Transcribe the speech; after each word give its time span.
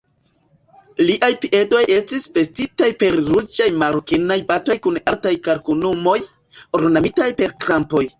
Liaj 1.07 1.27
piedoj 1.41 1.81
estis 1.95 2.23
vestitaj 2.37 2.87
per 3.03 3.17
ruĝaj 3.27 3.67
marokenaj 3.83 4.37
botoj 4.53 4.77
kun 4.87 4.97
altaj 5.13 5.35
kalkanumoj, 5.49 6.15
ornamitaj 6.81 7.29
per 7.43 7.55
krampoj. 7.67 8.03